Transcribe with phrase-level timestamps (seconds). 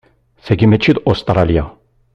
[0.45, 1.65] Tagi mačči d Ustṛalya.